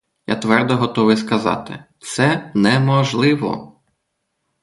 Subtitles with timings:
[0.27, 3.75] Я твердо готовий сказати: це неможливо!